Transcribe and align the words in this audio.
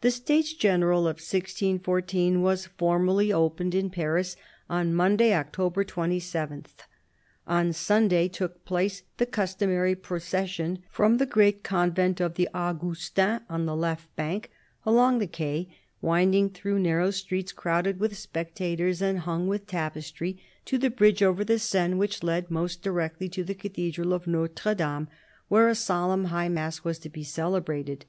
The 0.00 0.10
States 0.10 0.54
General 0.54 1.00
of 1.00 1.16
1614 1.20 2.40
were 2.40 2.56
formally 2.78 3.30
opened 3.30 3.74
in 3.74 3.90
Paris 3.90 4.36
on 4.70 4.94
Monday, 4.94 5.34
October 5.34 5.84
27. 5.84 6.64
On 7.46 7.70
Sunday 7.74 8.26
took 8.26 8.64
place 8.64 9.02
the 9.18 9.26
customary 9.26 9.94
procession 9.96 10.78
from 10.90 11.18
the 11.18 11.26
great 11.26 11.62
Convent 11.62 12.22
of 12.22 12.36
the 12.36 12.48
Augustins 12.54 13.42
on 13.50 13.66
the 13.66 13.76
left 13.76 14.16
bank, 14.16 14.50
along 14.86 15.18
the 15.18 15.26
quay, 15.26 15.68
winding 16.00 16.48
through 16.48 16.78
narrow 16.78 17.10
streets 17.10 17.52
crowded 17.52 18.00
with 18.00 18.16
spectators 18.16 19.02
and 19.02 19.18
hung 19.18 19.40
THE 19.40 19.40
BISHOP 19.40 19.40
OF 19.42 19.44
LU^ON 19.44 19.44
6^ 19.44 19.48
with 19.50 19.66
tapestry, 19.66 20.42
to 20.64 20.78
the 20.78 20.88
bridge 20.88 21.22
over 21.22 21.44
the 21.44 21.58
Seine 21.58 21.96
which 21.96 22.22
led 22.22 22.50
most 22.50 22.80
directly 22.80 23.28
to 23.28 23.44
the 23.44 23.54
Cathedral 23.54 24.14
of 24.14 24.26
Notre 24.26 24.74
Dame, 24.74 25.06
where 25.48 25.68
a 25.68 25.74
solemn 25.74 26.24
high 26.32 26.48
mass 26.48 26.82
was 26.82 26.98
to 27.00 27.10
be 27.10 27.22
celebrated. 27.22 28.06